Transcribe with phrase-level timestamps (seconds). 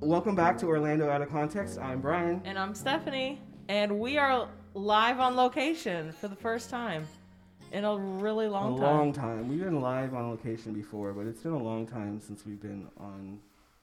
[0.00, 1.78] Welcome back to Orlando Out of Context.
[1.78, 2.42] I'm Brian.
[2.44, 7.06] And I'm Stephanie, and we are live on location for the first time
[7.72, 8.96] in a really long a time.
[8.96, 9.48] long time.
[9.48, 12.88] We've been live on location before, but it's been a long time since we've been
[12.98, 13.38] on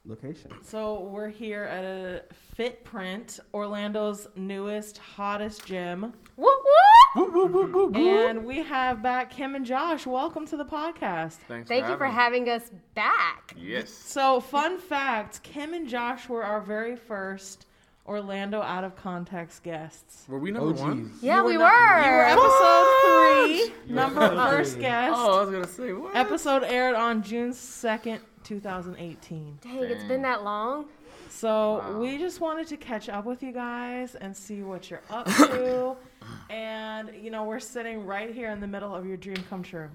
[0.06, 0.52] location.
[0.62, 2.24] So we're here at a
[2.58, 6.99] Fitprint, Orlando's newest, hottest gym, Whoop whoop!
[7.16, 8.28] Woo, woo, woo, woo, woo.
[8.28, 10.06] and we have back Kim and Josh.
[10.06, 11.34] Welcome to the podcast.
[11.48, 13.56] Thanks Thank you for having having us back.
[13.58, 13.90] Yes.
[13.90, 17.66] So, fun fact: Kim and Josh were our very first
[18.06, 20.26] Orlando out of context guests.
[20.28, 20.82] Were we number OGs.
[20.82, 21.12] one?
[21.22, 22.24] Yeah, You we were not- You were were.
[22.26, 24.82] episode three, number first three.
[24.84, 25.14] guest.
[25.18, 26.16] Oh, I was gonna say what?
[26.16, 29.58] Episode aired on June 2nd, 2018.
[29.62, 30.86] Dang, it's been that long.
[31.32, 32.00] So Wow.
[32.00, 35.96] we just wanted to catch up with you guys and see what you're up to.
[37.40, 39.90] And, you know, we're sitting right here in the middle of your dream come true.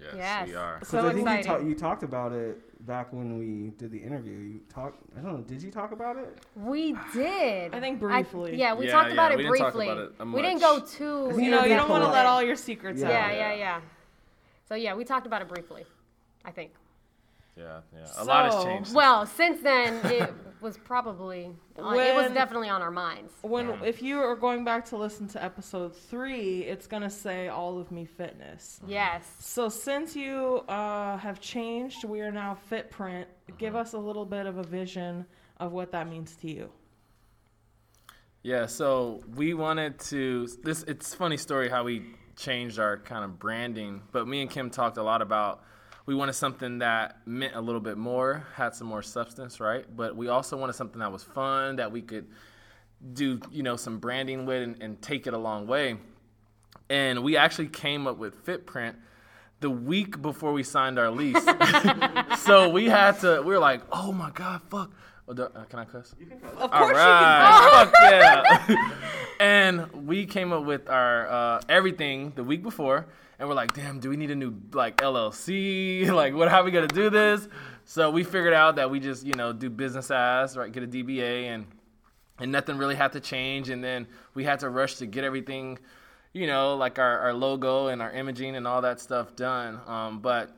[0.00, 0.48] Yes, Yes.
[0.48, 0.78] we are.
[0.78, 3.98] 'Cause So I think you, ta- you talked about it back when we did the
[3.98, 4.36] interview.
[4.36, 4.98] You talked.
[5.16, 5.40] I don't know.
[5.42, 6.38] Did you talk about it?
[6.54, 7.74] We did.
[7.74, 8.56] I think briefly.
[8.56, 9.88] yeah, we Yeah, talked yeah, about it we didn't talk briefly.
[9.88, 11.32] about it, we didn't go too.
[11.42, 13.08] You know, you don't want to let all your secrets Yeah.
[13.08, 13.32] out.
[13.32, 13.80] Yeah, yeah, yeah.
[14.68, 15.86] So yeah, we talked about it briefly.
[16.44, 16.72] I think.
[17.56, 18.06] Yeah, yeah.
[18.18, 18.94] A lot has So- changed.
[18.94, 23.32] Well, since then it was probably uh, it was definitely on our minds.
[23.42, 23.84] When Mm.
[23.84, 27.90] if you are going back to listen to episode three, it's gonna say all of
[27.90, 28.80] me fitness.
[28.86, 29.22] Yes.
[29.38, 33.26] So since you uh, have changed, we are now Fitprint.
[33.58, 33.76] Give Mm-hmm.
[33.76, 35.26] us a little bit of a vision
[35.58, 36.70] of what that means to you.
[38.42, 43.24] Yeah, so we wanted to this it's a funny story how we changed our kind
[43.24, 45.62] of branding, but me and Kim talked a lot about
[46.06, 49.84] we wanted something that meant a little bit more, had some more substance, right?
[49.94, 52.26] But we also wanted something that was fun that we could
[53.12, 55.96] do, you know, some branding with and, and take it a long way.
[56.88, 58.94] And we actually came up with Fitprint
[59.60, 61.44] the week before we signed our lease.
[62.38, 64.92] so we had to we were like, "Oh my god, fuck.
[65.28, 66.14] Oh, do- uh, can I cuss?
[66.42, 68.92] Of All course right, fuck yeah.
[69.40, 73.06] and we came up with our uh, everything the week before,
[73.38, 76.08] and we're like, damn, do we need a new like LLC?
[76.10, 76.48] Like, what?
[76.48, 77.48] How are we gonna do this?
[77.84, 80.86] So we figured out that we just you know do business as right, get a
[80.86, 81.66] DBA, and
[82.38, 83.70] and nothing really had to change.
[83.70, 85.78] And then we had to rush to get everything,
[86.32, 89.80] you know, like our, our logo and our imaging and all that stuff done.
[89.86, 90.50] Um, but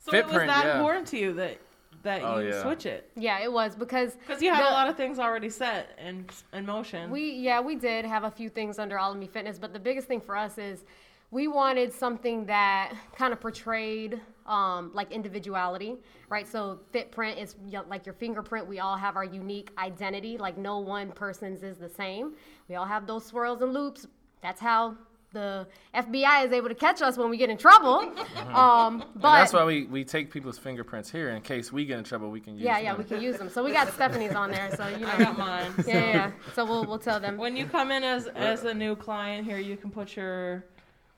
[0.00, 0.76] So it was Fitprint, that yeah.
[0.76, 1.58] important to you that
[2.02, 2.62] that Oh, you yeah.
[2.62, 5.48] switch it Yeah, it was because because you had the- a lot of things already
[5.50, 7.10] set in in motion.
[7.10, 9.78] We yeah, we did have a few things under All of Me Fitness, but the
[9.78, 10.84] biggest thing for us is
[11.32, 15.96] we wanted something that kind of portrayed um, like individuality,
[16.28, 16.46] right?
[16.46, 18.66] So Fitprint is y- like your fingerprint.
[18.68, 20.36] We all have our unique identity.
[20.36, 22.34] Like no one person's is the same.
[22.68, 24.06] We all have those swirls and loops.
[24.42, 24.96] That's how
[25.32, 28.12] the FBI is able to catch us when we get in trouble.
[28.52, 31.96] Um, but and that's why we, we take people's fingerprints here in case we get
[31.96, 32.30] in trouble.
[32.30, 32.66] We can use them.
[32.66, 32.98] yeah, yeah, them.
[32.98, 33.48] we can use them.
[33.48, 34.70] So we got Stephanie's on there.
[34.76, 35.72] So you know, I got mine.
[35.86, 36.30] yeah, yeah, yeah.
[36.54, 37.38] So we'll we'll tell them.
[37.38, 40.66] When you come in as as a new client here, you can put your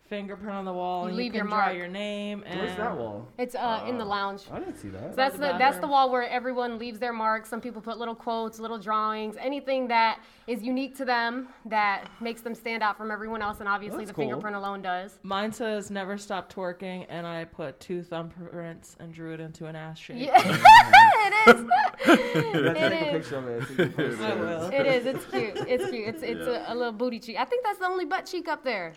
[0.07, 1.77] fingerprint on the wall You and leave you your draw mark.
[1.77, 2.43] your name.
[2.47, 3.27] And Where's that wall?
[3.39, 4.43] It's uh, in the lounge.
[4.53, 5.11] I didn't see that.
[5.11, 5.91] So that's the the, that's the bathroom.
[5.91, 7.47] wall where everyone leaves their mark.
[7.47, 12.43] Some people put little quotes, little drawings, anything that is unique to them that makes
[12.43, 14.25] them stand out from everyone else, and obviously That's the cool.
[14.25, 15.19] fingerprint alone does.
[15.23, 19.75] Mine says never stop twerking, and I put two thumbprints and drew it into an
[19.77, 20.17] ass shape.
[20.19, 21.65] Yeah, it is.
[22.07, 23.23] Let's It take a is.
[23.23, 23.63] picture of it.
[23.67, 24.39] so you can post I it.
[24.39, 24.69] will.
[24.71, 25.07] It is.
[25.07, 25.53] It's cute.
[25.69, 26.09] It's cute.
[26.09, 27.37] It's it's a, a little booty cheek.
[27.39, 28.93] I think that's the only butt cheek up there.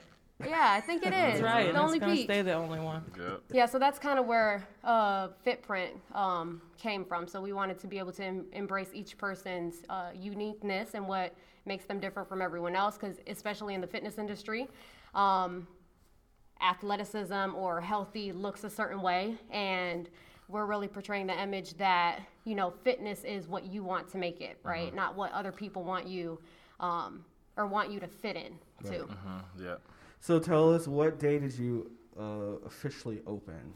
[0.46, 1.14] Yeah, I think it is.
[1.14, 1.64] That's right.
[1.64, 2.25] The and only it's gonna peach.
[2.25, 3.03] stay the only one.
[3.18, 3.42] Yep.
[3.52, 7.28] Yeah, so that's kind of where uh, Fitprint um, came from.
[7.28, 11.34] So we wanted to be able to em- embrace each person's uh, uniqueness and what
[11.66, 14.68] makes them different from everyone else, because especially in the fitness industry,
[15.16, 15.68] um,
[16.62, 20.09] athleticism or healthy looks a certain way, and
[20.50, 24.40] we're really portraying the image that you know fitness is what you want to make
[24.42, 24.94] it, right?
[24.94, 26.40] Not what other people want you
[26.80, 27.26] um,
[27.58, 28.53] or want you to fit in
[28.90, 29.06] to.
[29.06, 29.82] Mhm, Yep.
[30.19, 32.23] So tell us, what day did you uh,
[32.66, 33.73] officially open?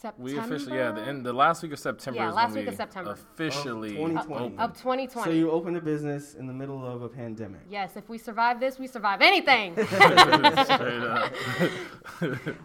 [0.00, 2.58] September We officially yeah the end the last week of September Yeah, is last when
[2.58, 3.10] week we of September.
[3.10, 4.44] officially Of 2020.
[4.44, 4.60] opened.
[4.60, 5.24] of 2020.
[5.28, 7.62] So you opened a business in the middle of a pandemic.
[7.68, 9.72] Yes, if we survive this, we survive anything.
[9.86, 11.32] Straight up.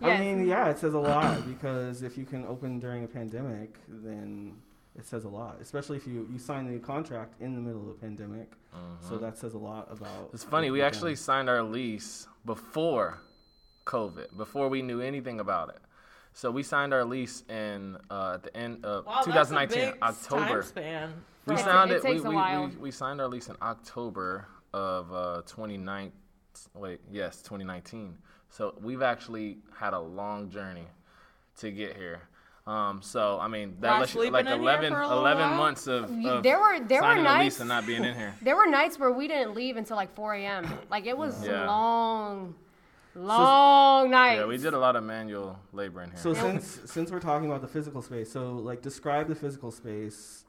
[0.03, 3.77] I mean, yeah, it says a lot because if you can open during a pandemic,
[3.87, 4.53] then
[4.97, 5.57] it says a lot.
[5.61, 8.51] Especially if you you sign the contract in the middle of a pandemic,
[9.07, 10.29] so that says a lot about.
[10.33, 10.71] It's funny.
[10.71, 11.23] We you've actually done.
[11.23, 13.21] signed our lease before
[13.85, 15.79] COVID, before we knew anything about it.
[16.33, 19.93] So we signed our lease in uh, at the end of Wow, 2019, that's a
[19.93, 20.61] big October.
[20.61, 21.13] Time span.
[21.45, 22.03] We signed it it.
[22.03, 26.11] we, takes a we, we, we signed our lease in October of uh, 2019.
[26.73, 28.17] wait, yes, 2019.
[28.49, 30.87] So we've actually had a long journey
[31.57, 32.21] to get here.
[32.65, 35.49] Um, so I mean, that Not lets you, like in 11, for a little 11
[35.49, 35.57] while?
[35.57, 38.15] months of, of There were- there were signing a lease nights- and not being in
[38.15, 38.33] here.
[38.41, 40.69] There were nights where we didn't leave until like 4 a.m.
[40.89, 41.67] Like it was Yeah.
[41.67, 42.55] long,
[43.15, 44.39] long nights.
[44.39, 46.19] Yeah, we did a lot of manual labor in here.
[46.19, 50.45] So since since we're talking about the physical space, so like describe the physical space,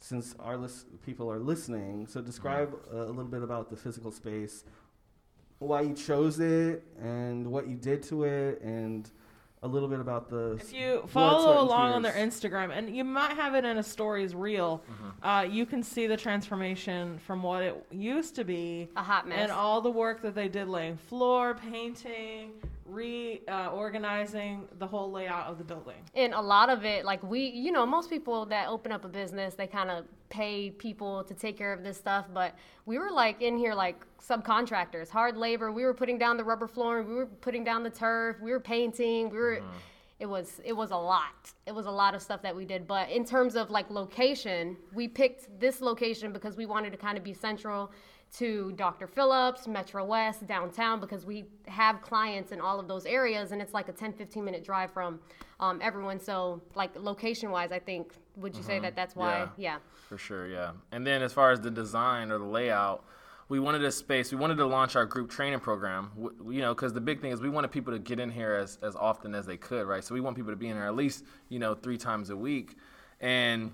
[0.00, 2.06] since our list, people are listening.
[2.06, 4.64] So describe uh, a little bit about the physical space,
[5.58, 9.10] why you chose it, and what you did to it, and
[9.62, 10.52] a little bit about the.
[10.60, 12.12] If you follow sweat, along on their.
[12.12, 15.26] Instagram, and you might have it in a stories reel, Mm-hmm.
[15.28, 19.38] uh, you can see the transformation from what it used to be A hot mess.
[19.38, 22.52] and all the work that they did laying floor, painting,
[22.88, 25.96] reorganizing the whole layout of the building.
[26.14, 29.08] and a lot of it like we you know most people that open up a
[29.08, 32.54] business they kind of pay people to take care of this stuff but
[32.86, 35.70] we were like in here like subcontractors hard labor.
[35.72, 38.60] We were putting down the rubber flooring we were putting down the turf we were
[38.60, 39.68] painting we were mm-hmm.
[40.18, 41.52] it was it was a lot.
[41.66, 44.76] It was a lot of stuff that we did but in terms of like location
[44.92, 47.90] we picked this location because we wanted to kind of be central
[48.36, 49.06] to Dr.
[49.06, 53.72] Phillips, Metro West, downtown, because we have clients in all of those areas, and it's
[53.72, 55.18] like a 10, 15 minute drive from
[55.60, 56.20] um, everyone.
[56.20, 59.38] So, like location wise, I think, would you say that that's why?
[59.40, 59.48] Yeah.
[59.56, 59.76] Yeah.
[60.08, 60.72] For sure, yeah.
[60.92, 63.04] And then as far as the design or the layout,
[63.48, 64.30] we wanted a space.
[64.30, 66.10] We wanted to launch our group training program.
[66.20, 68.52] w- You know, because the big thing is we wanted people to get in here
[68.54, 70.04] as as often as they could, right?
[70.04, 72.36] So we want people to be in here at least you know three times a
[72.36, 72.76] week,
[73.20, 73.72] and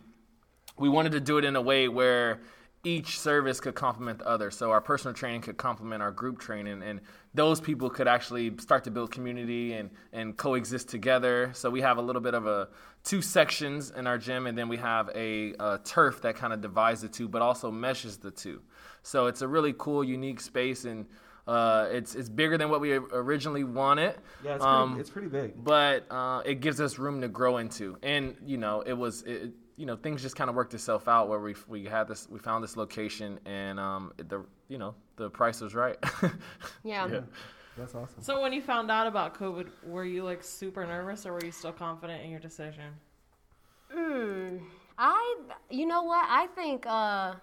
[0.78, 2.40] we wanted to do it in a way where
[2.84, 4.50] each service could complement the other.
[4.50, 7.00] So our personal training could complement our group training, and
[7.34, 11.50] those people could actually start to build community and, and coexist together.
[11.54, 12.68] So we have a little bit of a
[13.02, 16.60] two sections in our gym, and then we have a, a turf that kind of
[16.60, 18.62] divides the two, but also meshes the two.
[19.02, 21.06] So it's a really cool, unique space, and
[21.46, 24.14] uh, it's it's bigger than what we originally wanted.
[24.42, 25.62] Yeah, it's, Um, pretty, it's pretty big.
[25.62, 27.98] but uh, it gives us room to grow into.
[28.02, 31.28] And you know, it was it, you know things just kind of worked itself out
[31.28, 35.30] where we we had this we found this location and um, the you know the
[35.30, 35.96] price was right.
[36.84, 37.06] Yeah.
[37.06, 37.20] Yeah.
[37.76, 38.22] That's awesome.
[38.22, 41.50] So, when you found out about COVID, were you like super nervous or were you
[41.50, 42.84] still confident in your decision?
[43.90, 44.58] Hmm.
[44.96, 45.36] I,
[45.70, 46.24] you know what?
[46.28, 47.34] I think uh,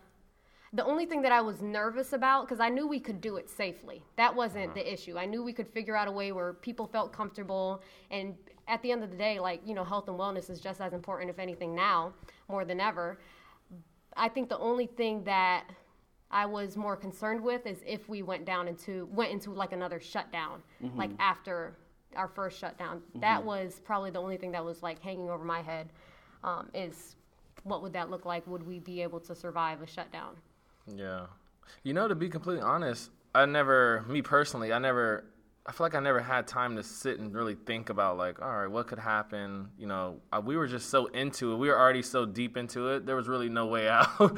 [0.72, 3.50] the only thing that I was nervous about, because I knew we could do it
[3.50, 4.04] safely.
[4.16, 5.18] That wasn't the issue.
[5.18, 7.84] I knew we could figure out a way where people felt comfortable.
[8.10, 8.36] And
[8.68, 10.94] at the end of the day, like, you know, health and wellness is just as
[10.94, 12.14] important, if anything, now
[12.48, 13.20] more than ever.
[14.16, 15.66] I think the only thing that
[16.30, 20.00] I was more concerned with is if we went down into went into like another
[20.00, 20.62] shutdown,
[20.96, 21.76] like after
[22.16, 23.02] our first shutdown.
[23.16, 25.90] That was probably the only thing that was like hanging over my head.
[26.44, 27.16] Um, is
[27.64, 28.46] what would that look like?
[28.48, 30.36] Would we be able to survive a shutdown?
[30.88, 31.28] Yeah.
[31.84, 35.26] You know, to be completely honest, I never, me personally, I never,
[35.64, 38.52] I feel like I never had time to sit and really think about, like, all
[38.52, 39.68] right, what could happen?
[39.78, 41.58] You know, I, we were just so into it.
[41.58, 43.06] We were already so deep into it.
[43.06, 44.10] There was really no way out.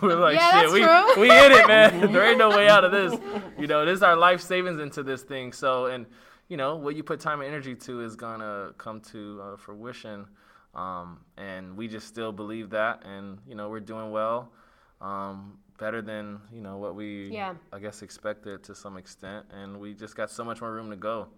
[0.00, 1.20] we're like, Yeah, shit, we, true.
[1.20, 2.12] we hit it, man.
[2.12, 3.18] there ain't no way out of this.
[3.58, 5.52] You know, this is our life savings into this thing.
[5.52, 6.06] So, and,
[6.48, 9.56] you know, what you put time and energy to is going to come to uh,
[9.56, 10.26] fruition.
[10.76, 13.04] Um, and we just still believe that.
[13.04, 14.52] And, you know, we're doing well
[15.00, 17.54] um, better than you know what we Yeah.
[17.72, 20.96] I guess expected to some extent, and we just got so much more room to
[20.96, 21.28] go.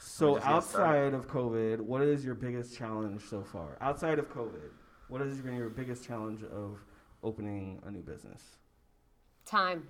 [0.00, 0.96] So just getting started.
[0.96, 3.78] outside of COVID, what is your biggest challenge so far?
[3.80, 4.70] Outside of COVID,
[5.08, 6.78] what has been your biggest challenge of
[7.22, 8.58] opening a new business?
[9.46, 9.88] Time.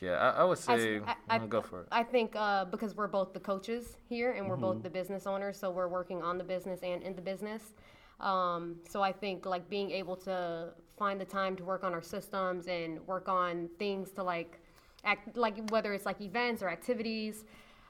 [0.00, 1.88] Yeah, I, I would say I- I- uh, go for it.
[1.90, 5.58] I think uh, because we're both the coaches here and we're both the business owners,
[5.58, 7.74] so we're working on the business and in the business.
[8.20, 12.02] Um, so I think like being able to find the time to work on our
[12.02, 14.60] systems and work on things to like
[15.04, 17.44] act like whether it's like events or activities.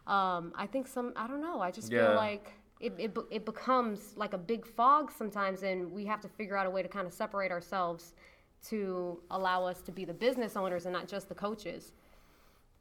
[0.06, 1.60] Um, I think some I don't know.
[1.60, 1.92] I just Yeah.
[1.94, 6.28] feel like it, it it becomes like a big fog sometimes, and we have to
[6.28, 8.14] figure out a way to kind of separate ourselves
[8.68, 11.92] to allow us to be the business owners and not just the coaches.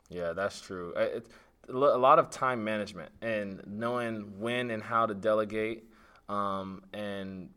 [0.10, 0.94] Yeah, that's true.
[0.96, 1.30] It's
[1.70, 5.90] a lot of time management and knowing when and how to delegate.
[6.30, 7.50] Um, and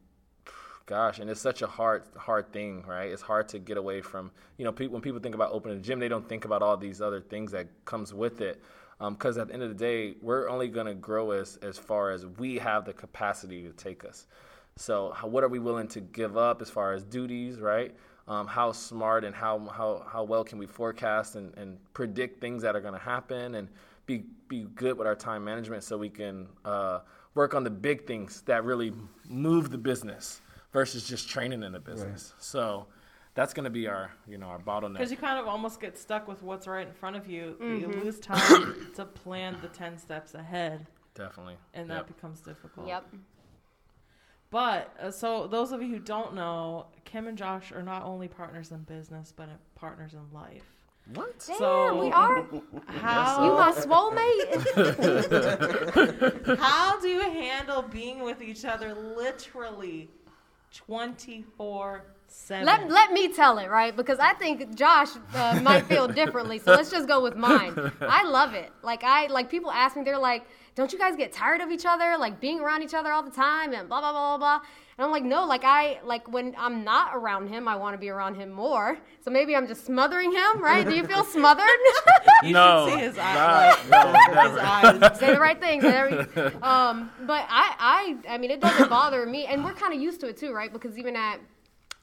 [0.89, 3.11] gosh, and it's such a hard, hard thing, right?
[3.11, 5.81] It's hard to get away from, you know, people, when people think about opening a
[5.81, 8.63] gym, they don't think about all these other things that comes with it.
[8.99, 12.11] Because at the end of the day, we're only going to grow as, as far
[12.11, 14.27] as we have the capacity to take us.
[14.77, 17.95] So, how, what are we willing to give up as far as duties, right?
[18.27, 22.63] Um, how smart and how, how, how well can we forecast and, and predict things
[22.63, 23.69] that are going to happen and
[24.07, 27.01] be, be good with our time management so we can uh,
[27.39, 28.93] work on the big things that really
[29.29, 30.41] move the business
[30.73, 32.35] versus just training in the business.
[32.39, 32.87] So,
[33.35, 34.95] that's going to be our you know our bottleneck.
[34.95, 37.57] Because you kind of almost get stuck with what's right in front of you.
[37.63, 37.81] Mm-hmm.
[37.93, 41.57] You lose time to plan the 10 steps ahead, Definitely.
[41.73, 42.07] and that Yep.
[42.09, 42.89] becomes difficult.
[42.89, 43.07] Yep.
[44.51, 48.29] But, uh, so those of you who don't know, Kim and Josh are not only
[48.29, 50.65] partners in business, but partners in life.
[51.15, 51.43] What?
[51.47, 52.45] Damn, So- we are.
[52.87, 54.45] How, You my swole mate.
[56.59, 60.11] how do you handle being with each other literally
[60.75, 62.65] 24 7?
[62.67, 63.95] let, let me tell it, right?
[63.97, 66.59] Because I think Josh uh, might feel differently.
[66.59, 67.75] So let's just go with mine.
[68.01, 68.71] I love it.
[68.83, 70.45] Like I like people ask me, they're like,
[70.75, 72.17] "Don't you guys get tired of each other?
[72.19, 74.67] Like being around each other all the time and blah blah blah blah blah."
[74.99, 77.99] And I'm like, "No, like I like when I'm not around him, I want to
[77.99, 78.99] be around him more.
[79.25, 80.87] So maybe I'm just smothering him, right?
[80.89, 81.67] Do you feel smothered?"
[82.43, 82.89] You no.
[82.89, 83.91] should see his not- eyes.
[83.91, 84.59] no, His
[85.03, 85.19] eyes.
[85.21, 85.85] say the right things.
[86.63, 90.21] Um, but I, I, I mean, it doesn't bother me, and we're kind of used
[90.21, 90.73] to it too, right?
[90.73, 91.41] Because even at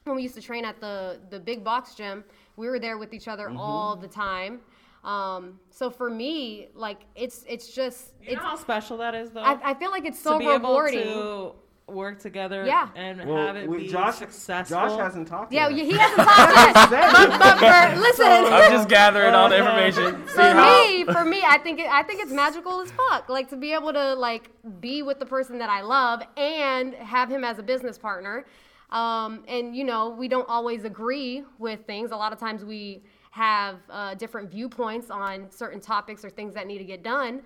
[0.05, 2.23] when we used to train at the the big box gym,
[2.55, 4.59] we were there with each other all the time.
[5.03, 8.41] Um, so for me, like it's it's just You know it's.
[8.41, 9.41] how special that is, though?
[9.41, 10.99] I, I feel like it's to so be rewarding.
[10.99, 11.55] able
[11.87, 12.89] to work together Yeah.
[12.95, 14.75] and Well, have it we- be Josh, successful.
[14.77, 15.85] Josh hasn't talked yeah, yet.
[15.85, 16.55] he hasn't talked
[16.91, 17.11] yet.
[17.13, 18.25] but, but for, listen.
[18.25, 20.25] I'm just gathering all the information.
[20.25, 23.29] For me, for me, I think it, I think it's magical as fuck.
[23.29, 24.49] Like to be able to like
[24.81, 28.45] be with the person that I love and have him as a business partner.
[28.89, 32.11] Um, and you know, we don't always agree with things.
[32.11, 36.67] A lot of times we have uh, different viewpoints on certain topics or things that
[36.67, 37.41] need to get done.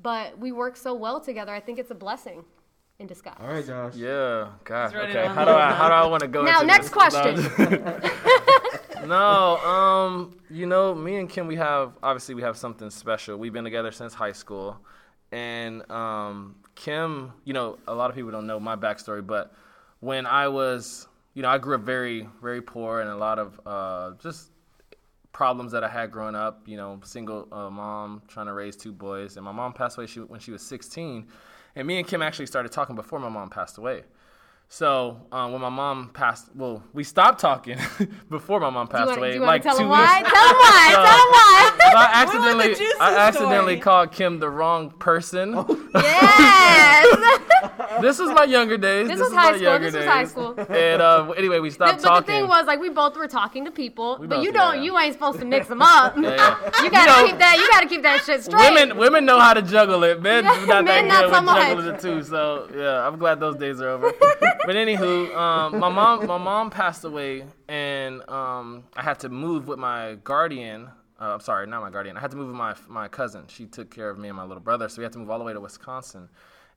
[0.00, 1.52] But we work so well together.
[1.52, 2.44] I think it's a blessing
[2.98, 3.36] in disguise.
[3.40, 3.94] All right, Josh.
[3.96, 4.94] Yeah, gosh.
[4.94, 6.44] ready Okay, how do I how do I want to go?
[6.44, 6.94] Now, into next this?
[6.94, 8.00] question.
[9.06, 13.36] No, um, you know, me and Kim, we have obviously we have something special.
[13.38, 14.76] We've been together since high school,
[15.32, 19.54] and um, Kim, you know, a lot of people don't know my backstory, but
[20.00, 23.60] when I was, you know, I grew up very, very poor and a lot of
[23.66, 24.50] uh, just
[25.32, 26.66] problems that I had growing up.
[26.66, 30.06] You know, single uh, mom trying to raise two boys, and my mom passed away
[30.26, 31.26] when she was 16,
[31.76, 34.02] and me and Kim actually started talking before my mom passed away.
[34.70, 37.78] So um, when my mom passed, well, we stopped talking
[38.30, 39.38] before my mom passed want away.
[39.38, 39.98] to like tell two him weeks.
[39.98, 40.22] why?
[40.22, 40.90] Tell him why.
[40.92, 41.70] Tell him why.
[41.88, 43.80] I want the accidentally, juicy I accidentally story.
[43.80, 45.52] called Kim the wrong person.
[45.94, 47.06] yes.
[48.02, 49.08] this was my younger days.
[49.08, 49.62] This This, was is high school.
[49.62, 50.54] younger This was high school.
[50.68, 53.64] And uh, anyway, we But, stopped but the thing was, like, we both were talking
[53.64, 54.82] to people, but both- you don't, yeah.
[54.82, 56.14] you ain't supposed to mix them up.
[56.18, 56.82] Yeah, yeah.
[56.84, 57.56] You gotta know- keep that.
[57.56, 58.70] You gotta keep that shit straight.
[58.74, 60.20] Women, women know how to juggle it.
[60.20, 61.66] Men Yeah, not men that not good so with much.
[61.68, 62.22] juggling it too.
[62.22, 64.12] So yeah, I'm glad those days are over.
[64.66, 69.68] But anywho, um, my mom, my mom passed away, and um, I had to move
[69.68, 70.88] with my guardian.
[71.20, 72.16] Uh, I'm sorry, not my guardian.
[72.16, 73.44] I had to move with my my cousin.
[73.48, 75.38] She took care of me and my little brother, so we had to move all
[75.38, 76.28] the way to Wisconsin,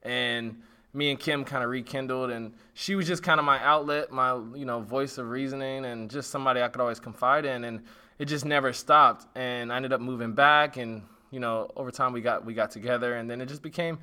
[0.02, 0.56] and
[0.94, 4.34] me and Kim kind of rekindled, and she was just kind of my outlet, my
[4.54, 7.82] you know voice of reasoning, and just somebody I could always confide in, and
[8.18, 9.26] it just never stopped.
[9.36, 12.70] And I ended up moving back, and you know over time we got we got
[12.70, 13.98] together, and then it just became.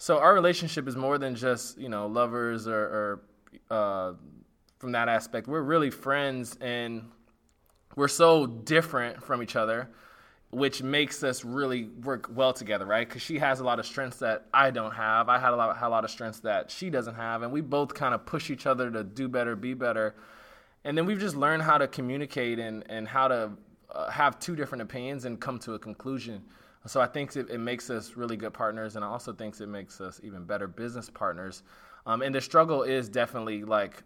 [0.00, 3.20] So our relationship is more than just you know lovers or, or
[3.70, 4.12] uh,
[4.78, 5.46] from that aspect.
[5.46, 7.04] We're really friends, and
[7.96, 9.90] we're so different from each other
[10.50, 13.08] which makes us really work well together, right?
[13.08, 15.28] Because she has a lot of strengths that I don't have.
[15.28, 17.60] I had a lot, had a lot of strengths that she doesn't have, and we
[17.60, 20.16] both kind of push each other to do better, be better.
[20.82, 23.52] And then we've just learned how to communicate and and how to
[23.94, 26.42] uh, have two different opinions and come to a conclusion.
[26.86, 29.66] So I think it, it makes us really good partners, and I also think it
[29.66, 31.62] makes us even better business partners.
[32.06, 34.02] Um, and the struggle is definitely like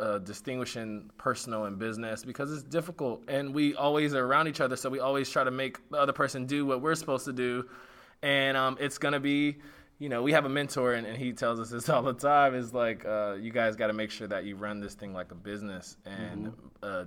[0.00, 4.76] uh, distinguishing personal and business because it's difficult and we always are around each other
[4.76, 7.66] so we always try to make the other person do what we're supposed to do.
[8.22, 9.58] And um, it's to be
[9.98, 12.54] you know we have a mentor and, and he tells us this all the time.
[12.54, 15.32] Is like uh, you guys got to make sure that you run this thing like
[15.32, 17.04] a business and uh,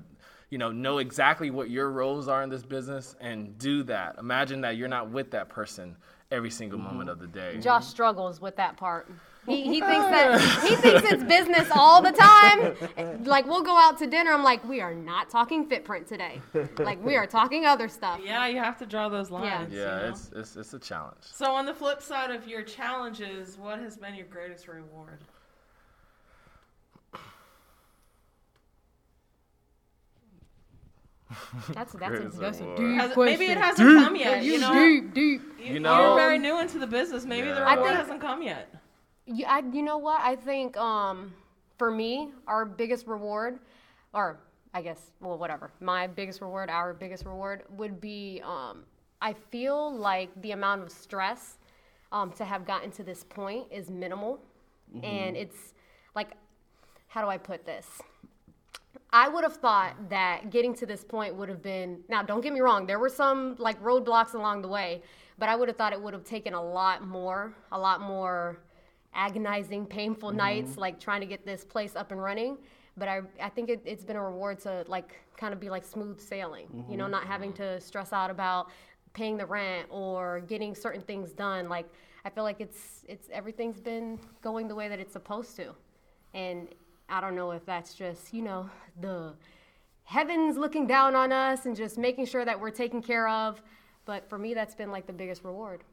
[0.52, 4.62] you know know exactly what your roles are in this business and do that imagine
[4.62, 5.96] that you're not with that person
[6.30, 6.90] every single mm-hmm.
[6.90, 9.10] moment of the day Josh struggles with that part.
[9.48, 13.24] He, he thinks that he thinks it's business all the time.
[13.24, 14.32] Like we'll go out to dinner.
[14.32, 16.42] I'm like, we are not talking Fitprint today.
[16.78, 18.20] Like we are talking other stuff.
[18.24, 19.74] Yeah, you have to draw those lines.
[19.74, 20.10] you yeah know?
[20.10, 23.98] it's, it's it's a challenge So on the flip side of your challenges, what has
[23.98, 25.20] been your greatest reward?
[31.74, 33.40] That's that's a, Greatest that's a deep Has, question.
[33.40, 34.44] maybe it hasn't come yet.
[34.44, 35.42] You know, deep, deep.
[35.60, 37.26] you, You know- are very new into the business.
[37.26, 37.66] Maybe the Yeah.
[37.66, 38.74] I reward think- hasn't come yet.
[39.26, 40.20] You, I, you know what?
[40.22, 41.34] I think um,
[41.78, 43.60] for me, our biggest reward,
[44.14, 44.40] or
[44.74, 48.84] I guess, well, whatever, my biggest reward, our biggest reward would be um,
[49.22, 51.60] I feel like the amount of stress
[52.12, 54.40] um, to have gotten to this point is minimal.
[55.04, 55.74] And it's
[56.16, 56.32] like,
[57.08, 57.88] how do I put this?
[59.14, 62.54] I would have thought that getting to this point would have been now don't get
[62.54, 65.02] me wrong, there were some like roadblocks along the way,
[65.38, 68.62] but I would have thought it would have taken a lot more, a lot more
[69.14, 70.38] agonizing, painful mm-hmm.
[70.38, 72.58] nights like trying to get this place up and running.
[72.98, 75.84] But I, I think it, it's been a reward to like kind of be like
[75.84, 77.12] smooth sailing, you know, mm-hmm.
[77.12, 78.70] not having to stress out about
[79.14, 81.68] paying the rent or getting certain things done.
[81.68, 81.88] Like
[82.24, 85.74] I feel like it's it's everything's been going the way that it's supposed to,
[86.34, 86.70] and
[87.12, 89.34] I don't know if that's just you know the
[90.04, 93.62] heavens looking down on us and just making sure that we're taken care of.
[94.06, 95.84] But for me, that's been like the biggest reward.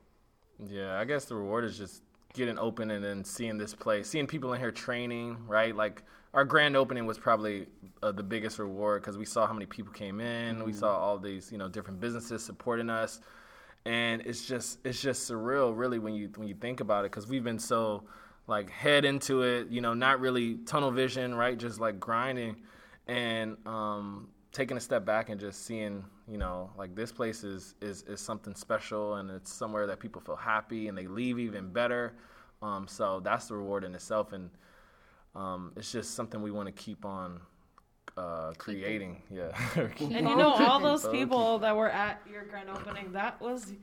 [0.66, 2.02] Yeah, I guess the reward is just
[2.34, 5.74] getting open and then seeing this place, seeing people in here training, right?
[5.74, 6.02] Like
[6.34, 7.66] our grand opening was probably
[8.02, 10.64] uh, the biggest reward because we saw how many people came in.
[10.64, 13.20] We saw all these, you know, different businesses supporting us,
[13.84, 17.26] and it's just it's just surreal, really, when you when you think about it, because
[17.28, 18.04] we've been so
[18.48, 21.56] like head into it, you know, not really tunnel vision, right?
[21.56, 22.56] Just like grinding,
[23.06, 27.74] and um, taking a step back and just seeing, you know, like this place is,
[27.80, 31.70] is, is something special and it's somewhere that people feel happy and they leave even
[31.70, 32.14] better.
[32.60, 34.32] Um, so that's the reward in itself.
[34.32, 34.50] And
[35.34, 37.40] um, it's just something we want to keep on
[38.16, 39.22] uh, creating.
[39.30, 39.52] Yeah.
[39.76, 43.74] And you know, all those people that were at your grand opening, that was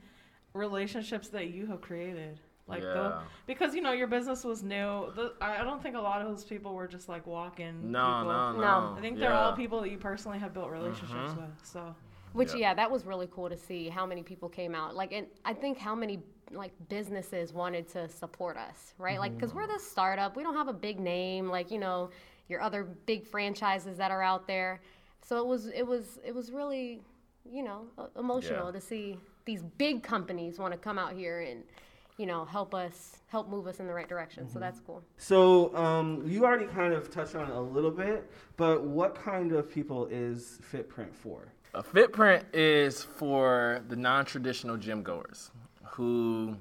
[0.52, 2.40] relationships that you have created.
[2.68, 5.12] Like, the, because you know your business was new.
[5.14, 7.92] The, I I don't think a lot of those people were just like walk-in.
[7.92, 8.32] no, people.
[8.32, 8.94] no, no, No.
[8.98, 11.36] I think they're all people that you personally have built relationships Mhm.
[11.36, 11.50] with.
[11.66, 11.94] So
[12.32, 12.58] Which Yeah.
[12.60, 12.74] yeah.
[12.74, 14.94] that was really cool to see how many people came out.
[14.96, 19.18] Like, and I think how many like businesses wanted to support us, right?
[19.18, 22.10] Like, because we're the startup, we don't have a big name like you know
[22.48, 24.80] your other big franchises that are out there.
[25.22, 27.00] So it was it was it was really
[27.48, 27.86] you know
[28.18, 28.72] emotional Yeah.
[28.72, 31.62] to see these big companies want to come out here and
[32.16, 34.48] you know help us help move us in the right direction.
[34.48, 35.02] So that's cool.
[35.18, 39.52] So um, you already kind of touched on it a little bit, but what kind
[39.52, 41.52] of people is Fitprint for?
[41.74, 45.50] A Fitprint is for the non-traditional gym goers
[45.84, 46.56] who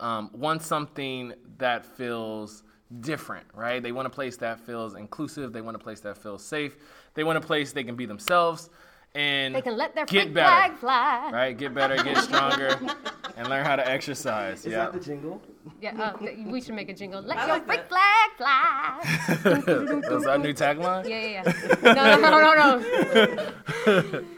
[0.00, 2.64] um, want something that feels
[3.00, 3.82] different, right?
[3.82, 5.52] They want a place that feels inclusive.
[5.52, 6.76] They want a place that feels safe.
[7.14, 8.68] They want a place they can be themselves
[9.14, 11.30] and They can let their get better, flag fly.
[11.32, 11.56] right?
[11.56, 12.78] Get better, get stronger,
[13.36, 14.66] and learn how to exercise.
[14.66, 14.78] Is yeah.
[14.78, 15.40] that the jingle?
[15.80, 17.22] Yeah, uh, we should make a jingle.
[17.22, 19.00] Let I your like freak flag fly.
[20.08, 21.08] That's our new tagline.
[21.08, 21.42] Yeah, yeah,
[21.82, 21.92] yeah.
[21.94, 22.54] No, no, no,
[23.86, 24.24] no, no.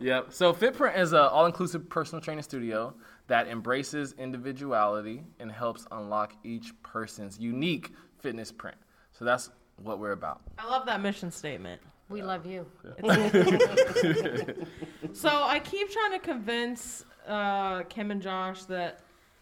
[0.00, 0.32] Yep.
[0.32, 2.94] So Fitprint is an all-inclusive personal training studio
[3.28, 8.76] that embraces individuality and helps unlock each person's unique fitness print.
[9.12, 9.50] So that's
[9.82, 10.40] what we're about.
[10.58, 11.80] I love that mission statement.
[12.08, 12.66] We love you.
[15.12, 19.00] So I keep trying to convince uh, Kim and Josh that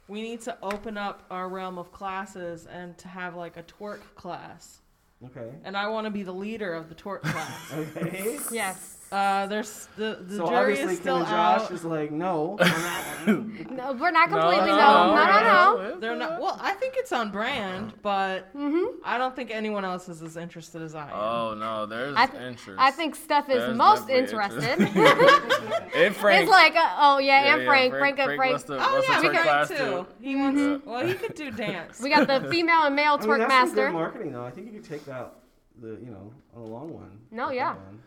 [0.09, 4.01] we need to open up our realm of classes and to have like a twerk
[4.15, 4.79] class.
[5.25, 5.51] Okay.
[5.65, 7.73] And I want to be the leader of the twerk class.
[7.97, 8.39] Okay.
[8.53, 8.96] Yes.
[9.13, 11.71] Uh, there's the the so jury obviously is still Kim and Josh out.
[11.71, 12.51] is like, no.
[12.53, 13.67] on that one.
[13.77, 14.77] No, we're not completely no.
[14.77, 16.01] no, No, no, no.
[16.01, 16.41] They're not.
[16.41, 18.99] Well, I think it's on brand, but Mm-hmm.
[19.05, 21.15] I don't think anyone else is as interested as I am.
[21.15, 22.81] Oh no, there's I, th- interest.
[22.81, 24.63] I think Steph is There's most interested.
[25.95, 26.43] and Frank.
[26.43, 28.51] it's like, uh, oh yeah, Yeah, and yeah, Frank, Frank, and Frank.
[28.51, 29.77] wants to, Oh wants yeah, to we twerk got too.
[29.77, 30.07] too.
[30.21, 30.85] He wants.
[30.87, 32.01] Well, he could do dance.
[32.01, 33.91] we got the female and male I mean, twerk that's some good master.
[33.93, 34.45] marketing, though.
[34.45, 35.33] I think you could take that,
[35.81, 37.19] the you know, on the long one.
[37.31, 37.75] No, yeah.
[37.75, 38.01] one.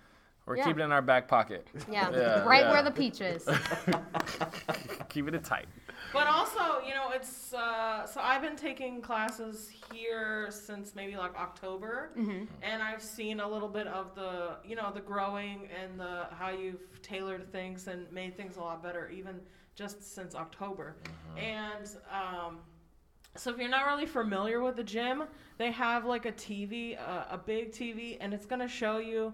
[0.49, 0.63] We're Yeah.
[0.65, 1.67] keeping it in our back pocket.
[1.88, 2.71] Yeah, Yeah, right yeah.
[2.71, 3.47] where the peach is.
[5.09, 5.67] Keeping it tight.
[6.12, 11.35] But also, you know, it's uh, so I've been taking classes here since maybe like
[11.35, 12.09] October,
[12.63, 16.49] and I've seen a little bit of the, you know, the growing and the how
[16.49, 19.39] you've tailored things and made things a lot better, even
[19.75, 20.95] just since October.
[21.38, 22.57] And um,
[23.35, 25.25] so if you're not really familiar with the gym,
[25.59, 29.31] they have like a TV, uh, a big TV, and it's gonna show you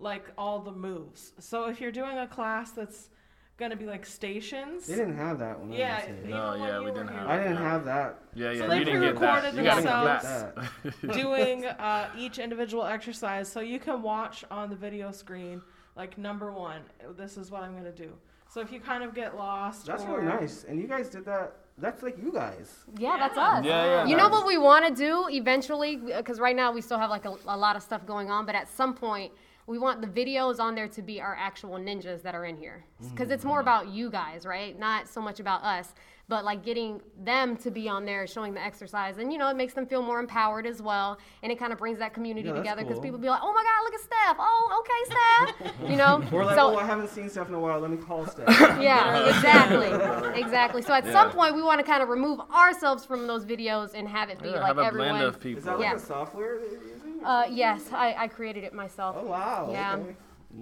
[0.00, 1.32] like all the moves.
[1.38, 3.10] So if you're doing a class that's
[3.58, 4.86] gonna be like stations.
[4.86, 5.70] They didn't have that one.
[5.70, 7.18] Yeah, No, yeah, we didn't here.
[7.18, 8.18] have I didn't have that.
[8.34, 8.66] Yeah, yeah.
[8.66, 9.40] they you didn't get that.
[9.42, 10.82] pre-recorded You gotta themselves.
[10.82, 11.12] get that.
[11.22, 15.60] doing uh, each individual exercise so you can watch on the video screen
[15.94, 16.80] like number one
[17.18, 18.12] this is what i'm going to do
[18.50, 20.64] so if you kind of get lost That's or, really nice.
[20.68, 21.52] And you guys did that.
[21.78, 22.84] That's like you guys.
[22.98, 23.64] Yeah, that's us.
[23.64, 24.06] Yeah, yeah.
[24.06, 25.94] You know what we want to do eventually?
[25.96, 28.56] Because right now we still have like a, a lot of stuff going on, but
[28.56, 29.32] at some point
[29.66, 32.84] we want the videos on there to be our actual ninjas that are in here.
[33.10, 34.78] Because it's more about you guys, right?
[34.78, 35.94] Not so much about us,
[36.28, 39.18] but like getting them to be on there showing the exercise.
[39.18, 41.18] And you know, it makes them feel more empowered as well.
[41.42, 43.02] And it kind of brings that community Yeah, together because cool.
[43.04, 44.36] people be like, oh my God, look at Steph.
[44.38, 45.88] Oh, okay, Steph.
[45.90, 46.22] you know?
[46.32, 47.80] Or like, so, oh, I haven't seen Steph in a while.
[47.80, 48.48] Let me call Steph.
[48.80, 49.92] yeah, exactly,
[50.40, 50.82] exactly.
[50.82, 51.12] So at Yeah.
[51.12, 54.40] some point, we want to kind of remove ourselves from those videos and have it
[54.42, 55.18] be Yeah, like have a everyone.
[55.18, 55.94] blend of Is that like Yeah.
[55.96, 56.89] a software that you're using?
[57.24, 59.16] Uh, yes, I, I created it myself.
[59.18, 59.68] Oh wow.
[59.72, 59.96] Yeah.
[59.96, 60.16] Okay.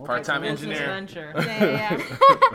[0.04, 0.86] Part-time Multi- engineer.
[0.86, 1.32] venture.
[1.36, 2.02] Yeah, yeah,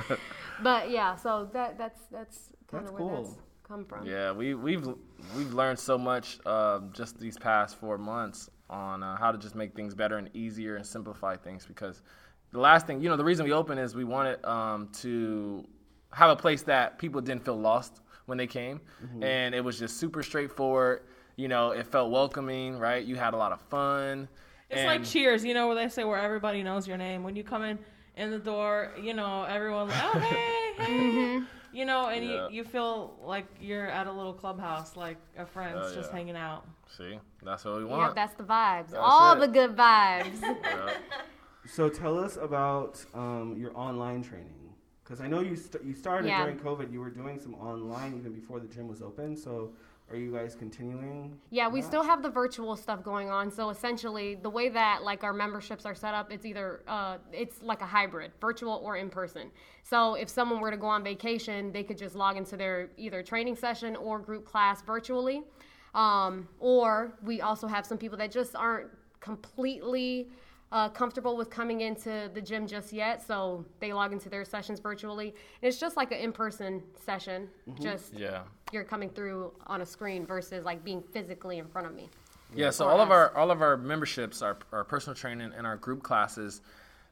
[0.09, 0.15] yeah.
[0.63, 3.23] but yeah, so that that's that's kind of where cool.
[3.23, 3.35] that's
[3.67, 4.05] come from.
[4.05, 4.87] Yeah, we we've
[5.35, 9.55] we've learned so much uh, just these past four months on uh, how to just
[9.55, 12.01] make things better and easier and simplify things because
[12.51, 15.65] the last thing you know the reason we opened is we wanted um, to
[16.11, 18.79] have a place that people didn't feel lost when they came
[19.21, 21.01] and it was just super straightforward
[21.35, 24.27] you know it felt welcoming right you had a lot of fun
[24.69, 27.23] It's and- like Cheers, you know, where they say where everybody knows your name.
[27.23, 27.77] When you come in
[28.17, 31.41] in the door, you know, everyone like, oh hey, hey,
[31.73, 32.47] you know, and Yeah.
[32.49, 36.17] you, you feel like you're at a little clubhouse, like a friends Oh, just yeah.
[36.17, 36.65] hanging out.
[36.97, 38.01] see that's what we want.
[38.01, 38.89] Yeah, that's the vibes.
[38.91, 39.39] That's All it.
[39.41, 40.41] the good vibes.
[40.63, 40.93] Yeah.
[41.65, 46.27] So tell us about um, your online training, because I know you st- you started
[46.27, 46.41] Yeah.
[46.43, 46.91] during COVID.
[46.91, 49.37] You were doing some online even before the gym was open.
[49.37, 49.71] So
[50.13, 51.37] are you guys continuing?
[51.49, 51.87] Yeah, we that?
[51.87, 53.49] still have the virtual stuff going on.
[53.49, 57.61] So essentially, the way that like our memberships are set up, it's either uh, it's
[57.61, 59.49] like a hybrid, virtual or in person.
[59.81, 63.23] So if someone were to go on vacation, they could just log into their either
[63.23, 65.43] training session or group class virtually.
[65.95, 70.29] Um, or we also have some people that just aren't completely
[70.71, 74.79] uh, comfortable with coming into the gym just yet, so they log into their sessions
[74.79, 75.27] virtually.
[75.27, 77.47] And it's just like an in-person session,
[77.79, 78.41] just yeah
[78.73, 82.09] you're coming through on a screen versus like being physically in front of me.
[82.55, 85.77] Yeah, so all of our all of our memberships, our, our personal training and our
[85.77, 86.61] group classes,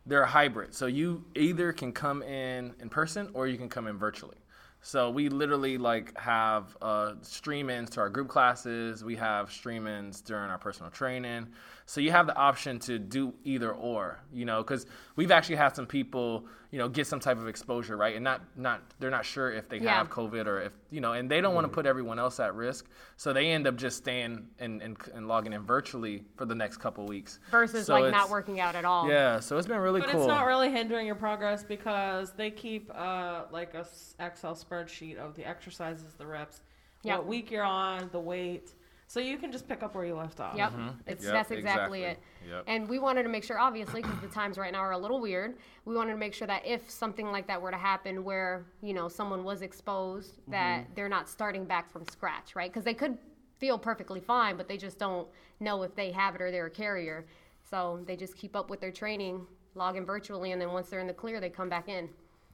[0.06, 0.74] they're a hybrid.
[0.74, 4.38] So you either can come in in person or you can come in virtually.
[4.84, 9.04] So we literally like have uh, stream-ins to our group classes.
[9.04, 11.47] We have stream-ins during our personal training.
[11.92, 14.86] So you have the option to do either or, you know, because
[15.18, 18.40] we've actually had some people, you know, get some type of exposure, right, and not
[18.56, 19.98] not they're not sure if they Yeah.
[19.98, 22.56] have COVID or if you know, and they don't want to put everyone else at
[22.56, 26.56] risk, so they end up just staying and, and, and logging in virtually for the
[26.56, 29.10] next couple weeks Versus So like not working out at all.
[29.10, 30.22] Yeah, so it's been really But cool.
[30.22, 33.86] But it's not really hindering your progress because they keep uh, like a
[34.18, 36.62] Excel spreadsheet of the exercises, the reps,
[37.04, 37.18] Yep.
[37.18, 38.76] what week you're on, the weight,
[39.12, 40.56] so you can just pick up where you left off.
[40.56, 40.71] Yep.
[40.71, 40.88] Mm-hmm.
[41.06, 42.04] It's, Yep, that's exactly, exactly.
[42.04, 42.50] it.
[42.50, 42.63] Yep.
[42.67, 45.19] And we wanted to make sure, obviously, because the times right now are a little
[45.19, 48.63] weird, we wanted to make sure that if something like that were to happen where,
[48.82, 50.52] you know, someone was exposed, mm-hmm.
[50.52, 52.71] that they're not starting back from scratch, right?
[52.71, 53.17] Because they could
[53.58, 55.28] feel perfectly fine, but they just don't
[55.60, 57.26] know if they have it or they're a carrier.
[57.69, 59.45] So they just keep up with their training,
[59.76, 62.08] log in virtually, and then once they're in the clear, they come back in.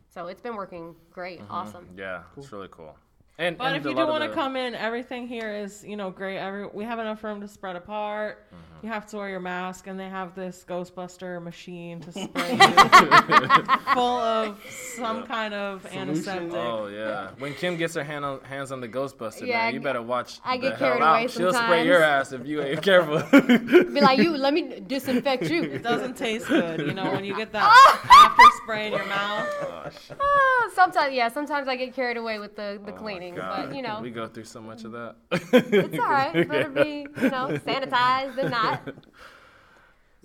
[0.09, 1.39] So it's been working great.
[1.39, 1.51] Mm-hmm.
[1.51, 1.87] Awesome.
[1.95, 2.95] yeah, it's really cool.
[3.39, 5.95] And But and if you do want to the- come in, everything here is you
[5.95, 6.37] know great.
[6.39, 8.47] Every we have enough room to spread apart.
[8.47, 8.63] Mm-hmm.
[8.85, 12.57] You have to wear your mask, and they have this Ghostbuster machine to spray you,
[13.93, 15.99] full of some kind of Solution.
[16.09, 16.53] antiseptic.
[16.53, 19.79] Oh yeah, when Kim gets her hand on, hands on the Ghostbuster, Yeah, man, you
[19.81, 20.39] better watch.
[20.43, 21.11] I the get hell carried out.
[21.13, 23.17] away She'll spray your ass if you ain't careful.
[23.47, 25.63] Be like, you, let me disinfect you.
[25.63, 29.91] It doesn't taste good, you know, when you get that after spray in your mouth.
[30.19, 33.01] Ah, sometimes, yeah, sometimes I get carried away with the, the Oh my
[33.33, 33.67] cleaning, God.
[33.67, 35.15] but you know, we go through so much of that.
[35.31, 36.47] it's all right.
[36.49, 38.81] Better be, you know, sanitized than not.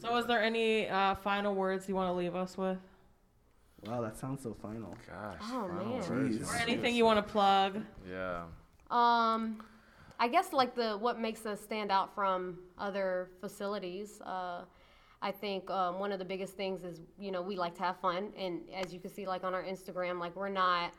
[0.01, 2.79] So, is there any uh, final words you want to leave us with,
[3.87, 4.97] Wow, that sounds so final.
[5.09, 5.39] Gosh.
[5.43, 6.03] Oh, final man.
[6.03, 6.49] Jeez.
[6.49, 7.83] or anything you want to plug?
[8.09, 8.45] Yeah.
[8.91, 9.63] Um,
[10.21, 14.21] I guess like the what makes us stand out from other facilities.
[14.21, 14.63] Uh,
[15.21, 17.97] I think um, one of the biggest things is you know we like to have
[17.99, 20.93] fun, and as you can see like on our Instagram, like we're not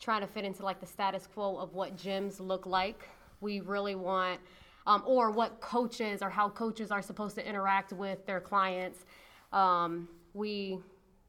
[0.00, 3.08] trying to fit into like the status quo of what gyms look like.
[3.40, 4.40] We really want,
[4.86, 9.04] um, or what coaches or how coaches are supposed to interact with their clients.
[9.52, 10.78] Um, we,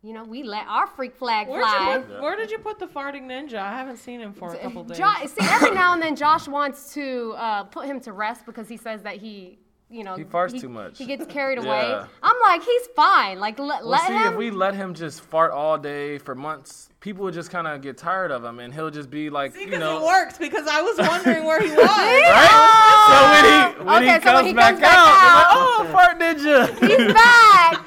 [0.04, 1.96] you know, we let our freak flag Where'd fly.
[1.98, 3.56] you where did you put the farting ninja?
[3.56, 4.98] I haven't seen him for a couple days.
[4.98, 8.68] Jo- see, every now and then Josh wants to uh, put him to rest because
[8.70, 9.60] he says that he,
[9.92, 10.98] you know, He farts too much.
[10.98, 11.90] He gets carried away.
[11.90, 12.08] Yeah.
[12.24, 13.40] I'm like, he's fine.
[13.40, 14.32] Like, let, Well, let see, him.
[14.34, 17.82] if we let him just fart all day for months, people would just kind of
[17.82, 19.98] get tired of him, and he'll just be like, you because know.
[19.98, 20.40] it worked.
[20.40, 21.78] Because I was wondering where he was.
[21.78, 23.02] Right?
[23.08, 25.80] So when he when Okay, he so when comes he back comes back out, out-
[25.80, 26.68] we're like, oh, fart ninja.
[26.88, 27.86] he's back.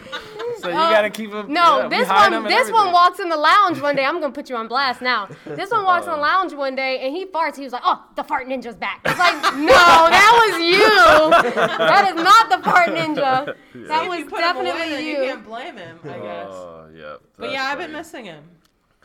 [0.65, 1.53] So you Uh, gotta keep him.
[1.53, 4.05] No, yeah, this one, him and this one walks in the lounge one day.
[4.05, 5.29] I'm gonna put you on blast now.
[5.45, 7.57] This one walks in the lounge one day and he farts.
[7.57, 11.55] He was like, "Oh, the fart ninja's back." It's like, no, that was you.
[11.95, 13.55] That is not the fart ninja.
[13.87, 15.19] That If was you put away, definitely you.
[15.19, 15.99] you can't blame him.
[16.05, 16.47] I guess.
[16.51, 17.17] Oh, yeah.
[17.37, 18.45] but that's yeah, I've been missing him.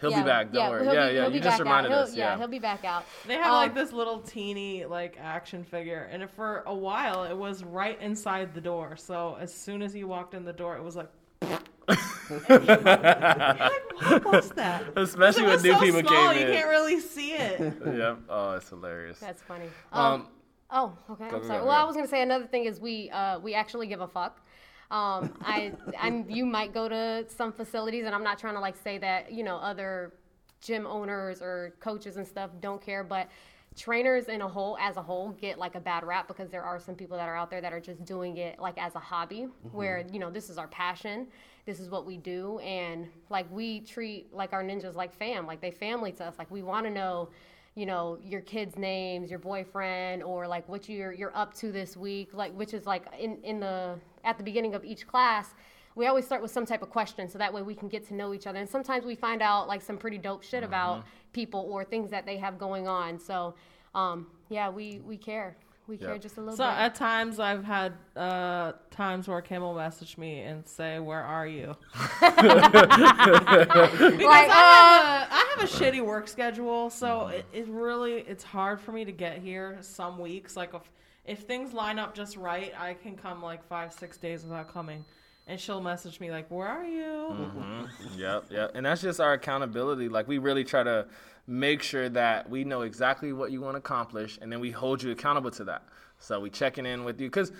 [0.01, 0.45] He'll Yeah, be back.
[0.53, 0.83] Don't yeah, worry.
[0.85, 1.21] he'll Yeah, be- yeah.
[1.23, 1.63] he'll be You just back out.
[1.65, 2.15] reminded He'll- us.
[2.15, 2.37] Yeah, Yeah.
[2.37, 3.03] he'll be back out.
[3.27, 7.35] They have Um, like this little teeny like action figure, and for a while it
[7.35, 8.95] was right inside the door.
[8.95, 11.09] So as soon as he walked in the door, it was like.
[11.41, 11.59] Like,
[12.49, 14.83] what was that?
[14.97, 16.53] Especially it when was new so people small, came you in.
[16.53, 17.59] can't really see it.
[17.85, 18.19] Yep.
[18.29, 19.19] Oh, it's hilarious.
[19.19, 19.65] That's funny.
[19.91, 20.27] Um,
[20.71, 21.23] Oh, okay.
[21.25, 21.61] I'm sorry.
[21.61, 21.81] go, well.
[21.81, 24.39] I was gonna say another thing is we uh, we actually give a fuck.
[24.91, 28.77] Um, I I'm you might go to some facilities, and I'm not trying to like
[28.77, 30.13] say that you know other
[30.61, 33.29] gym owners or coaches and stuff don't care, but
[33.75, 36.79] trainers in a whole as a whole get like a bad rap because there are
[36.79, 39.47] some people that are out there that are just doing it like as a hobby
[39.47, 39.77] mm-hmm.
[39.77, 41.27] where you know this is our passion.
[41.65, 42.59] This is what we do.
[42.59, 46.35] And like we treat like our ninjas like fam like they family to us.
[46.37, 47.29] Like we want to know
[47.75, 51.95] you know your kids names your boyfriend or like what you're you're up to this
[51.95, 55.53] week like which is like in in the at the beginning of each class
[55.99, 58.13] we always start with some type of question so that way we can get to
[58.13, 58.57] know each other.
[58.57, 62.25] And sometimes we find out like some pretty dope shit about people or things that
[62.25, 63.19] they have going on.
[63.19, 63.53] So
[63.93, 65.57] um, yeah we we care.
[65.87, 66.69] We care just a little So bit.
[66.69, 71.23] So at times I've had uh, times where Kim will message me and say, "Where
[71.23, 72.33] are you?" because
[74.21, 78.43] Like, I, have a, I have a shitty work schedule, so it, it really it's
[78.43, 80.55] hard for me to get here some weeks.
[80.55, 80.83] Like if
[81.25, 85.03] if things line up just right, I can come like five six days without coming,
[85.49, 87.51] and she'll message me like, "Where are you?"
[88.15, 88.71] Yep, yep.
[88.75, 90.07] And that's just our accountability.
[90.07, 91.07] Like we really try to
[91.47, 95.01] make sure that we know exactly what you want to accomplish, and then we hold
[95.01, 95.83] you accountable to that.
[96.19, 97.51] So we checking in with you because.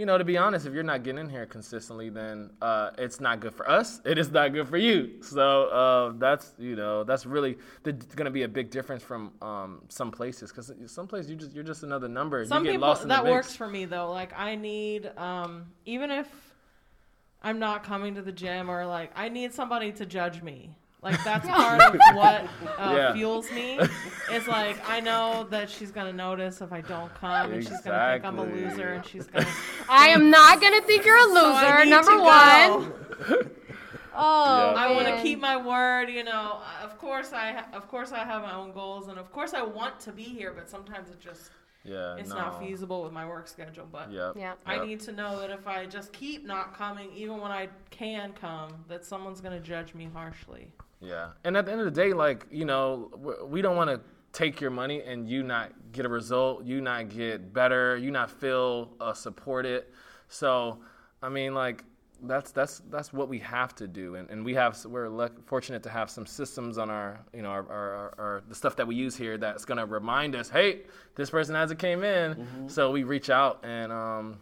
[0.00, 3.18] You know, to be honest, if you're not getting in here consistently, then uh, it's
[3.18, 4.00] not good for us.
[4.04, 5.20] It is not good for you.
[5.22, 9.82] So uh, that's you know that's really going to be a big difference from um,
[9.88, 12.44] some places because some places you just you're just another number.
[12.44, 14.08] Some you get people lost in the that works for me though.
[14.08, 16.28] Like I need, um, even if
[17.42, 20.70] I'm not coming to the gym or like I need somebody to judge me.
[21.00, 22.44] Like that's part of what
[22.78, 23.12] uh, Yeah.
[23.14, 23.78] fuels me.
[24.30, 28.12] It's like I know that she's gonna notice if I don't come, and she's gonna
[28.14, 29.46] think I'm a loser, and she's gonna.
[29.88, 32.92] i am not gonna think you're a loser need number to one
[33.28, 33.50] go.
[34.20, 34.82] Oh, Yeah.
[34.82, 36.08] I want to keep my word.
[36.10, 39.30] You know, of course I, ha- of course I have my own goals, and of
[39.30, 41.50] course I want to be here, but sometimes it just
[41.88, 42.36] Yeah, it's no.
[42.36, 43.86] not feasible with my work schedule.
[43.90, 44.34] But Yep.
[44.36, 44.54] Yeah.
[44.66, 44.86] I yep.
[44.86, 48.84] need to know that if I just keep not coming, even when I can come,
[48.88, 50.72] that someone's going to judge me harshly.
[51.00, 53.90] Yeah, and at the end of the day, like you know, we- we don't want
[53.90, 54.00] to
[54.32, 58.30] take your money and you not get a result, you not get better, you not
[58.30, 59.84] feel uh, supported.
[60.28, 60.80] So,
[61.22, 61.84] I mean, like
[62.22, 65.82] that's that's that's what we have to do, and, and we have we're luck, fortunate
[65.84, 68.86] to have some systems on our you know our, our, our, our the stuff that
[68.86, 70.80] we use here that's gonna remind us, hey,
[71.14, 72.36] this person hasn't came in,
[72.68, 74.38] so we reach out and um,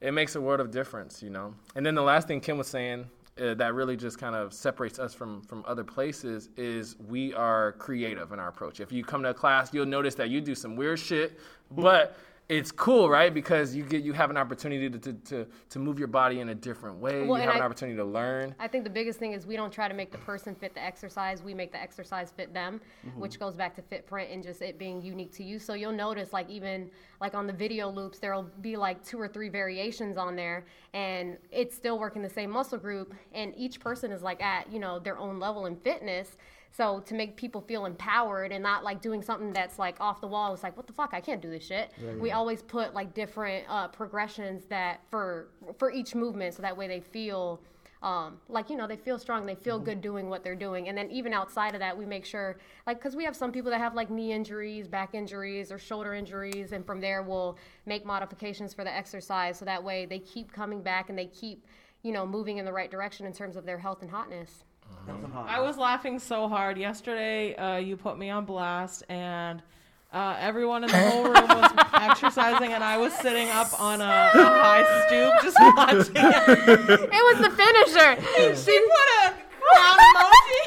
[0.00, 1.54] it makes a world of difference, you know.
[1.74, 3.06] And then the last thing Kim was saying
[3.40, 7.72] uh, that really just kind of separates us from from other places is we are
[7.72, 8.80] creative in our approach.
[8.80, 11.38] If you come to a class, you'll notice that you do some weird shit,
[11.70, 12.16] but
[12.48, 13.32] it's cool, right?
[13.32, 16.48] Because you get you have an opportunity to to, to, to move your body in
[16.48, 17.26] a different way.
[17.26, 18.54] Well, you have an opportunity to learn.
[18.58, 20.82] I think the biggest thing is we don't try to make the person fit the
[20.82, 21.42] exercise.
[21.42, 23.20] We make the exercise fit them, mm-hmm.
[23.20, 25.58] which goes back to Fitprint and just it being unique to you.
[25.58, 29.28] So you'll notice, like even like on the video loops, there'll be like two or
[29.28, 33.14] three variations on there, and it's still working the same muscle group.
[33.34, 36.38] And each person is like at you know their own level in fitness.
[36.70, 40.28] So to make people feel empowered and not like doing something that's like off the
[40.28, 41.92] wall, it's like what the fuck, I can't do this shit.
[42.20, 46.86] We always put like different uh, progressions that for for each movement, so that way
[46.86, 47.60] they feel
[48.02, 50.96] um, like you know they feel strong they feel good doing what they're doing and
[50.96, 53.80] then even outside of that we make sure like because we have some people that
[53.80, 58.72] have like knee injuries back injuries or shoulder injuries and from there we'll make modifications
[58.72, 61.66] for the exercise so that way they keep coming back and they keep
[62.04, 64.32] you know moving in the right direction in terms of their health and hotness Health
[64.32, 64.64] and hotness.
[65.34, 67.54] I was laughing so hard yesterday.
[67.56, 69.62] Uh, you put me on blast, and
[70.12, 74.04] uh, everyone in the whole room was exercising, and I was sitting up on a,
[74.04, 77.00] a high stoop just watching it.
[77.00, 78.16] it was the finisher
[78.54, 80.62] She put a crown emoji.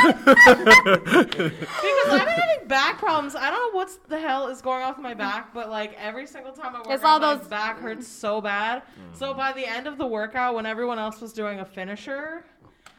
[0.00, 3.34] because I've been having back problems.
[3.34, 6.26] I don't know what's the hell is going on with my back, but like every
[6.26, 8.82] single time I work It's out, all my those- back hurts so bad.
[9.12, 12.44] So by the end of the workout, when everyone else was doing a finisher,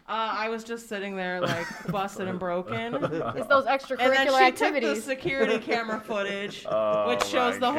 [0.08, 2.96] uh, I was just sitting there like busted and broken.
[2.96, 7.56] it's those extracurricular And then she activities took the security camera footage, Oh, which shows
[7.60, 7.78] the God.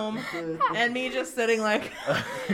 [0.00, 1.92] whole room, and me just sitting like.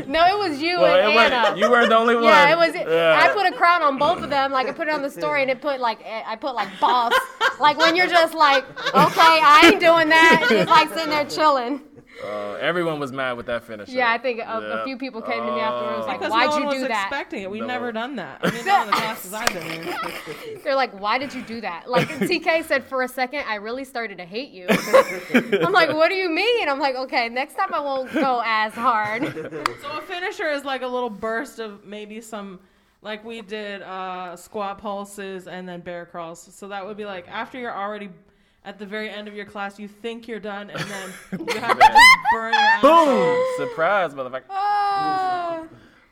[0.06, 2.24] no it was you Well, and it anna wasn't- you weren't the only one.
[2.24, 2.74] Yeah, it was.
[2.74, 3.20] Yeah.
[3.22, 4.50] I put a crown on both of them.
[4.50, 6.68] Like I put it on the story, and it put like eh, I put like
[6.80, 7.12] boss.
[7.60, 10.46] like when you're just like, okay, I ain't doing that.
[10.48, 11.82] Just like sitting there chilling.
[12.24, 13.88] Uh, everyone was mad with that finish.
[13.88, 16.52] Yeah, I think a, a few people came to me afterwards like, Because why'd no
[16.52, 17.06] one you was do that?
[17.08, 17.50] expecting it.
[17.50, 17.66] We've No.
[17.66, 18.38] never done that.
[18.42, 20.60] I mean, none of the classes I've been in.
[20.64, 21.90] They're like, why did you do that?
[21.90, 24.66] Like TK said for a second, I really started to hate you.
[25.34, 26.68] I'm like, what do you mean?
[26.68, 29.22] I'm like, okay, next time I won't go as hard.
[29.24, 32.60] So a finisher is like a little burst of maybe some,
[33.02, 36.40] like we did uh, squat pulses and then bear crawls.
[36.54, 38.10] So that would be like after you're already
[38.64, 41.12] at the very end of your class, you think you're done, and then
[41.48, 42.00] you have to just
[42.32, 42.80] burn your.
[42.82, 43.68] Boom!
[43.68, 44.44] Surprise, motherfucker.
[44.50, 45.31] Ah.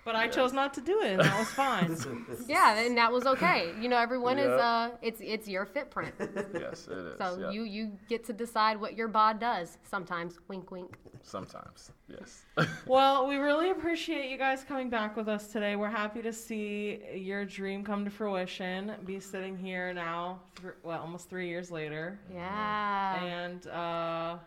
[0.05, 1.97] But I chose not to do it, and that was fine.
[2.49, 3.73] yeah, and that was okay.
[3.81, 6.15] You know, everyone is uh, it's it's your footprint.
[6.55, 7.19] Yes, it is.
[7.19, 7.51] So yeah.
[7.51, 9.79] you you get to decide what your bod does.
[9.83, 10.97] Sometimes, wink, wink.
[11.23, 12.45] Sometimes, yes.
[12.87, 15.77] Well, we really appreciate you guys coming back with us today.
[15.77, 18.93] We're happy to see your dream come to fruition.
[19.05, 23.23] Be sitting here now, th- well, almost three years later, Yeah.
[23.23, 24.39] and uh,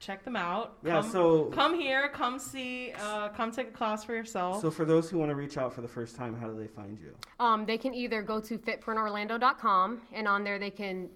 [0.00, 0.78] check them out.
[0.84, 4.60] Yeah, come, so- come here, come see, uh, come take a class for yourself.
[4.60, 6.68] So for those who want to reach out for the first time, how do they
[6.68, 7.14] find you?
[7.40, 11.08] Um, they can either go to fitprintorlando.com and on there they can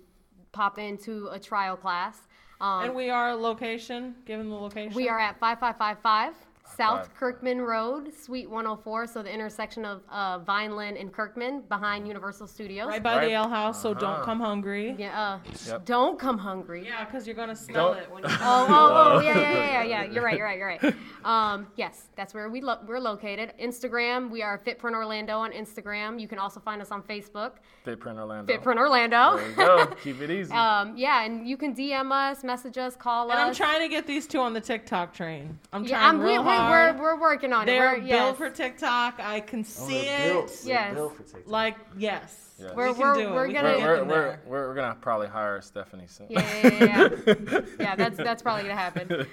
[0.53, 2.19] pop into a trial class.
[2.61, 4.95] Um, and we are location, given the location.
[4.95, 7.15] We are at 5555 South Five.
[7.17, 12.87] Kirkman Road, Suite 104, so the intersection of uh, Vineland and Kirkman behind Universal Studios.
[12.89, 14.25] right by Right- the ale house, so don't Uh-huh.
[14.25, 14.95] come hungry.
[14.99, 15.85] Yeah, uh, Yep.
[15.85, 16.85] don't come hungry.
[16.87, 18.29] Yeah, because you're gonna smell Don't- it when you.
[18.41, 20.03] Oh, oh, oh, yeah, yeah, yeah, yeah, yeah.
[20.05, 20.95] You're right, you're right, you're right.
[21.25, 23.53] Um, yes, that's where we lo- we're located.
[23.61, 26.21] Instagram, we are Fitprint Orlando on Instagram.
[26.21, 27.53] You can also find us on Facebook,
[27.87, 28.53] Fitprint Orlando.
[28.53, 29.37] Fitprint Orlando.
[29.37, 29.87] There you go.
[30.03, 30.53] Keep it easy.
[30.53, 33.37] Um, yeah, and you can DM us, message us, call us.
[33.39, 35.57] And I'm trying to get these two on the TikTok train.
[35.73, 36.99] I'm yeah, trying I'm, real we, hard.
[36.99, 38.03] we're, we're working on They're it.
[38.03, 38.37] We're, built yes.
[38.37, 39.21] for TikTok.
[39.21, 40.33] I can oh, see they're it.
[40.33, 40.95] built- they're Yes.
[40.95, 41.43] built for TikTok.
[41.51, 42.75] Like yes, Yeah.
[42.75, 43.33] We're- we can we're- do it.
[43.35, 46.27] we're We gonna- we're, we're, we're, we're, we're gonna probably hire Stephanie soon.
[46.31, 47.61] Yeah, yeah, yeah, yeah.
[47.81, 49.27] yeah, that's that's probably gonna happen.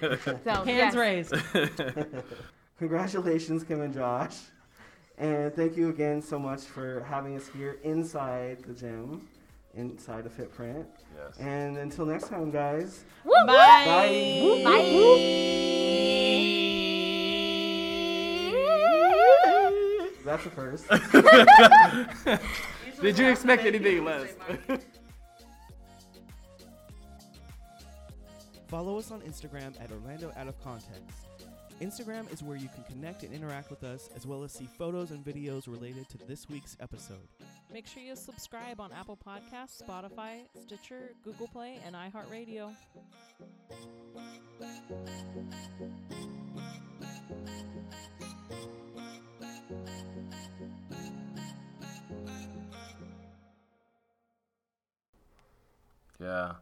[0.43, 0.95] So Hands yes.
[0.95, 1.36] raised.
[2.79, 4.38] Congratulations, Kim and Josh.
[5.17, 9.27] And thank you again so much for having us here inside the gym,
[9.73, 10.86] inside of Fitprint.
[11.15, 11.38] Yes.
[11.39, 13.03] And until next time, guys.
[13.23, 13.47] Woo, woo.
[13.47, 14.62] Bye.
[14.63, 15.99] Bye.
[20.25, 20.88] That's the first.
[23.01, 24.34] Did you expect anything less?
[28.67, 31.25] Follow us on Instagram at Orlando Out of Context.
[31.82, 35.10] Instagram is where you can connect and interact with us, as well as see photos
[35.12, 37.27] and videos related to this week's episode.
[37.71, 42.73] Make sure you subscribe on Apple Podcasts, Spotify, Stitcher, Google Play, and iHeartRadio.
[56.19, 56.53] Yeah.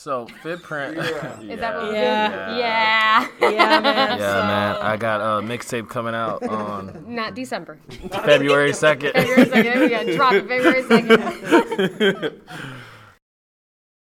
[0.00, 0.96] So Fitprint.
[0.96, 1.40] Yeah.
[1.42, 2.56] Is that what we're Yeah.
[2.56, 3.28] Yeah.
[3.38, 4.18] Yeah, man.
[4.18, 4.76] Yeah, man.
[4.76, 7.76] I got a mixtape coming out on Not December.
[8.24, 9.12] February second.
[9.12, 9.90] February 2nd.
[9.90, 12.40] Yeah, drop it February 2nd.